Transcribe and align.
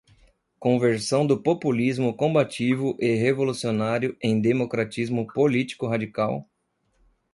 conversão 0.59 1.27
do 1.27 1.39
populismo 1.43 2.15
combativo 2.17 2.97
e 2.99 3.13
revolucionário 3.13 4.17
em 4.19 4.41
democratismo 4.41 5.31
político-radical 5.31 6.49